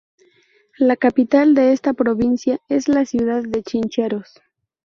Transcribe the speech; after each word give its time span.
La 0.79 0.95
capital 0.95 1.53
de 1.53 1.73
esta 1.73 1.93
provincia 1.93 2.57
es 2.69 2.87
la 2.87 3.05
ciudad 3.05 3.43
de 3.43 3.61
Chincheros. 3.61 4.41